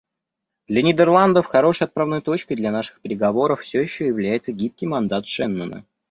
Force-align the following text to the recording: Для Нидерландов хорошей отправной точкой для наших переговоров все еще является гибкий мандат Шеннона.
Для 0.67 0.81
Нидерландов 0.81 1.45
хорошей 1.45 1.83
отправной 1.83 2.23
точкой 2.23 2.55
для 2.55 2.71
наших 2.71 3.01
переговоров 3.01 3.59
все 3.61 3.81
еще 3.83 4.07
является 4.07 4.51
гибкий 4.51 4.87
мандат 4.87 5.27
Шеннона. 5.27 5.85